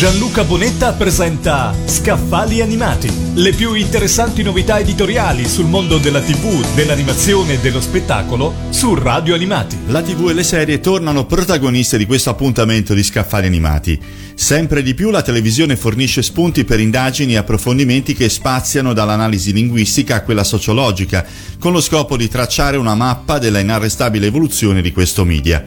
Gianluca 0.00 0.44
Bonetta 0.44 0.94
presenta 0.94 1.74
Scaffali 1.84 2.62
Animati, 2.62 3.12
le 3.34 3.52
più 3.52 3.74
interessanti 3.74 4.42
novità 4.42 4.78
editoriali 4.78 5.46
sul 5.46 5.66
mondo 5.66 5.98
della 5.98 6.22
TV, 6.22 6.64
dell'animazione 6.74 7.52
e 7.52 7.58
dello 7.58 7.82
spettacolo 7.82 8.54
su 8.70 8.94
Radio 8.94 9.34
Animati. 9.34 9.76
La 9.88 10.00
TV 10.00 10.30
e 10.30 10.32
le 10.32 10.42
serie 10.42 10.80
tornano 10.80 11.26
protagoniste 11.26 11.98
di 11.98 12.06
questo 12.06 12.30
appuntamento 12.30 12.94
di 12.94 13.02
Scaffali 13.02 13.46
Animati. 13.46 14.00
Sempre 14.34 14.82
di 14.82 14.94
più 14.94 15.10
la 15.10 15.20
televisione 15.20 15.76
fornisce 15.76 16.22
spunti 16.22 16.64
per 16.64 16.80
indagini 16.80 17.34
e 17.34 17.36
approfondimenti 17.36 18.14
che 18.14 18.30
spaziano 18.30 18.94
dall'analisi 18.94 19.52
linguistica 19.52 20.14
a 20.14 20.22
quella 20.22 20.44
sociologica, 20.44 21.26
con 21.58 21.72
lo 21.72 21.80
scopo 21.82 22.16
di 22.16 22.26
tracciare 22.26 22.78
una 22.78 22.94
mappa 22.94 23.38
della 23.38 23.58
inarrestabile 23.58 24.28
evoluzione 24.28 24.80
di 24.80 24.92
questo 24.92 25.26
media. 25.26 25.62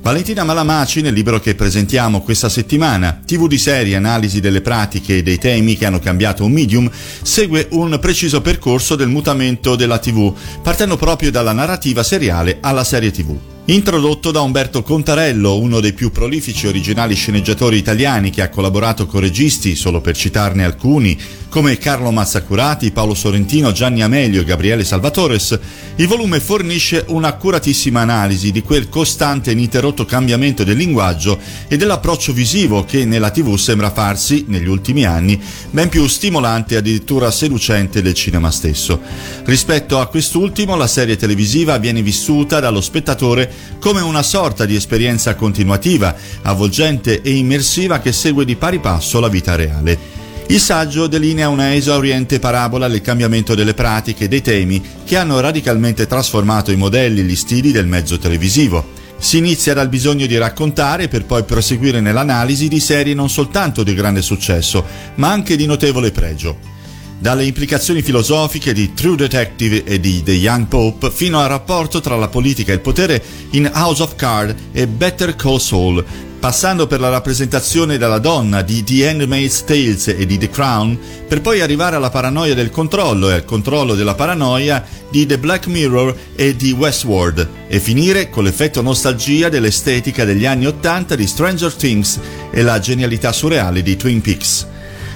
Valentina 0.00 0.44
Malamaci, 0.44 1.00
nel 1.00 1.12
libro 1.12 1.40
che 1.40 1.54
presentiamo 1.54 2.22
questa 2.22 2.48
settimana, 2.48 3.20
TV 3.26 3.46
di 3.46 3.58
serie, 3.58 3.96
analisi 3.96 4.40
delle 4.40 4.60
pratiche 4.60 5.18
e 5.18 5.22
dei 5.22 5.38
temi 5.38 5.76
che 5.76 5.86
hanno 5.86 5.98
cambiato 5.98 6.44
un 6.44 6.52
medium, 6.52 6.90
segue 7.22 7.66
un 7.72 7.98
preciso 8.00 8.40
percorso 8.40 8.94
del 8.94 9.08
mutamento 9.08 9.76
della 9.76 9.98
TV, 9.98 10.32
partendo 10.62 10.96
proprio 10.96 11.30
dalla 11.30 11.52
narrativa 11.52 12.02
seriale 12.02 12.58
alla 12.60 12.84
serie 12.84 13.10
TV. 13.10 13.36
Introdotto 13.66 14.30
da 14.30 14.40
Umberto 14.40 14.82
Contarello, 14.82 15.58
uno 15.58 15.80
dei 15.80 15.92
più 15.92 16.10
prolifici 16.10 16.66
originali 16.66 17.14
sceneggiatori 17.14 17.76
italiani 17.76 18.30
che 18.30 18.40
ha 18.40 18.48
collaborato 18.48 19.04
con 19.04 19.20
registi, 19.20 19.76
solo 19.76 20.00
per 20.00 20.16
citarne 20.16 20.64
alcuni, 20.64 21.20
come 21.58 21.76
Carlo 21.76 22.12
Mazzacurati, 22.12 22.92
Paolo 22.92 23.14
Sorrentino, 23.14 23.72
Gianni 23.72 24.00
Amelio 24.00 24.42
e 24.42 24.44
Gabriele 24.44 24.84
Salvatores, 24.84 25.58
il 25.96 26.06
volume 26.06 26.38
fornisce 26.38 27.04
un'accuratissima 27.08 28.00
analisi 28.00 28.52
di 28.52 28.62
quel 28.62 28.88
costante 28.88 29.50
e 29.50 29.54
ininterrotto 29.54 30.04
cambiamento 30.04 30.62
del 30.62 30.76
linguaggio 30.76 31.36
e 31.66 31.76
dell'approccio 31.76 32.32
visivo 32.32 32.84
che 32.84 33.04
nella 33.04 33.32
TV 33.32 33.56
sembra 33.56 33.90
farsi, 33.90 34.44
negli 34.46 34.68
ultimi 34.68 35.04
anni, 35.04 35.42
ben 35.70 35.88
più 35.88 36.06
stimolante 36.06 36.74
e 36.74 36.76
addirittura 36.76 37.32
seducente 37.32 38.02
del 38.02 38.14
cinema 38.14 38.52
stesso. 38.52 39.00
Rispetto 39.42 39.98
a 39.98 40.06
quest'ultimo, 40.06 40.76
la 40.76 40.86
serie 40.86 41.16
televisiva 41.16 41.76
viene 41.78 42.02
vissuta 42.02 42.60
dallo 42.60 42.80
spettatore 42.80 43.52
come 43.80 44.00
una 44.00 44.22
sorta 44.22 44.64
di 44.64 44.76
esperienza 44.76 45.34
continuativa, 45.34 46.14
avvolgente 46.42 47.20
e 47.20 47.34
immersiva 47.34 47.98
che 47.98 48.12
segue 48.12 48.44
di 48.44 48.54
pari 48.54 48.78
passo 48.78 49.18
la 49.18 49.28
vita 49.28 49.56
reale. 49.56 50.17
Il 50.50 50.60
saggio 50.60 51.08
delinea 51.08 51.50
una 51.50 51.74
esauriente 51.74 52.38
parabola 52.38 52.88
del 52.88 53.02
cambiamento 53.02 53.54
delle 53.54 53.74
pratiche 53.74 54.24
e 54.24 54.28
dei 54.28 54.40
temi 54.40 54.82
che 55.04 55.18
hanno 55.18 55.40
radicalmente 55.40 56.06
trasformato 56.06 56.70
i 56.72 56.76
modelli 56.76 57.20
e 57.20 57.24
gli 57.24 57.36
stili 57.36 57.70
del 57.70 57.86
mezzo 57.86 58.16
televisivo. 58.16 58.92
Si 59.18 59.36
inizia 59.36 59.74
dal 59.74 59.90
bisogno 59.90 60.24
di 60.24 60.38
raccontare 60.38 61.08
per 61.08 61.26
poi 61.26 61.44
proseguire 61.44 62.00
nell'analisi 62.00 62.68
di 62.68 62.80
serie 62.80 63.12
non 63.12 63.28
soltanto 63.28 63.82
di 63.82 63.92
grande 63.92 64.22
successo, 64.22 64.82
ma 65.16 65.30
anche 65.30 65.54
di 65.54 65.66
notevole 65.66 66.12
pregio 66.12 66.76
dalle 67.18 67.44
implicazioni 67.44 68.00
filosofiche 68.00 68.72
di 68.72 68.94
True 68.94 69.16
Detective 69.16 69.82
e 69.82 69.98
di 69.98 70.22
The 70.22 70.32
Young 70.32 70.66
Pope 70.66 71.10
fino 71.10 71.40
al 71.40 71.48
rapporto 71.48 72.00
tra 72.00 72.16
la 72.16 72.28
politica 72.28 72.70
e 72.70 72.76
il 72.76 72.80
potere 72.80 73.20
in 73.50 73.68
House 73.74 74.02
of 74.02 74.14
Cards 74.14 74.54
e 74.72 74.86
Better 74.86 75.34
Call 75.34 75.58
Saul, 75.58 76.04
passando 76.38 76.86
per 76.86 77.00
la 77.00 77.08
rappresentazione 77.08 77.98
della 77.98 78.18
donna 78.18 78.62
di 78.62 78.84
The 78.84 79.08
Handmaid's 79.08 79.64
Tales 79.64 80.08
e 80.08 80.24
di 80.24 80.38
The 80.38 80.48
Crown, 80.48 80.98
per 81.26 81.40
poi 81.40 81.60
arrivare 81.60 81.96
alla 81.96 82.10
paranoia 82.10 82.54
del 82.54 82.70
controllo 82.70 83.30
e 83.30 83.34
al 83.34 83.44
controllo 83.44 83.94
della 83.94 84.14
paranoia 84.14 84.84
di 85.10 85.26
The 85.26 85.38
Black 85.38 85.66
Mirror 85.66 86.16
e 86.36 86.54
di 86.54 86.72
Westworld, 86.72 87.48
e 87.66 87.80
finire 87.80 88.30
con 88.30 88.44
l'effetto 88.44 88.82
nostalgia 88.82 89.48
dell'estetica 89.48 90.24
degli 90.24 90.46
anni 90.46 90.66
Ottanta 90.66 91.16
di 91.16 91.26
Stranger 91.26 91.74
Things 91.74 92.20
e 92.50 92.62
la 92.62 92.78
genialità 92.78 93.32
surreale 93.32 93.82
di 93.82 93.96
Twin 93.96 94.20
Peaks. 94.20 94.66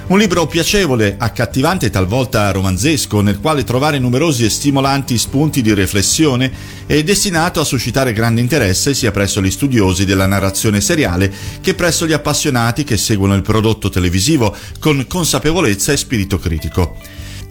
Un 0.05 0.19
libro 0.19 0.45
piacevole, 0.47 1.15
accattivante 1.17 1.85
e 1.85 1.89
talvolta 1.89 2.51
romanzesco, 2.51 3.21
nel 3.21 3.39
quale 3.39 3.63
trovare 3.63 3.99
numerosi 3.99 4.43
e 4.43 4.49
stimolanti 4.49 5.17
spunti 5.17 5.61
di 5.61 5.73
riflessione 5.73 6.51
è 6.85 7.01
destinato 7.03 7.61
a 7.61 7.63
suscitare 7.63 8.11
grande 8.11 8.41
interesse 8.41 8.93
sia 8.93 9.11
presso 9.11 9.41
gli 9.41 9.49
studiosi 9.49 10.03
della 10.03 10.25
narrazione 10.25 10.81
seriale 10.81 11.31
che 11.61 11.73
presso 11.73 12.05
gli 12.05 12.11
appassionati 12.11 12.83
che 12.83 12.97
seguono 12.97 13.33
il 13.33 13.43
prodotto 13.43 13.89
televisivo 13.89 14.53
con 14.77 15.05
consapevolezza 15.07 15.93
e 15.93 15.97
spirito 15.97 16.37
critico. 16.37 16.97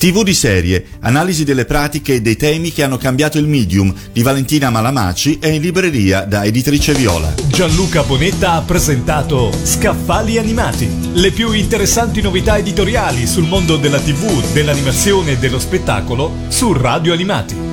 TV 0.02 0.24
di 0.24 0.34
serie, 0.34 0.84
analisi 1.02 1.44
delle 1.44 1.64
pratiche 1.64 2.14
e 2.14 2.20
dei 2.20 2.34
temi 2.34 2.72
che 2.72 2.82
hanno 2.82 2.96
cambiato 2.96 3.38
il 3.38 3.46
medium 3.46 3.94
di 4.10 4.24
Valentina 4.24 4.68
Malamaci 4.68 5.38
è 5.38 5.46
in 5.46 5.62
libreria 5.62 6.22
da 6.22 6.44
Editrice 6.44 6.92
Viola. 6.92 7.32
Gianluca 7.46 8.02
Bonetta 8.02 8.54
ha 8.54 8.62
presentato 8.62 9.52
Scaffali 9.62 10.38
Animati, 10.38 10.88
le 11.12 11.30
più 11.30 11.52
interessanti 11.52 12.20
novità 12.20 12.58
editoriali 12.58 13.28
sul 13.28 13.46
mondo 13.46 13.76
della 13.76 14.00
TV, 14.00 14.52
dell'animazione 14.52 15.30
e 15.30 15.38
dello 15.38 15.60
spettacolo 15.60 16.34
su 16.48 16.72
Radio 16.72 17.12
Animati. 17.12 17.71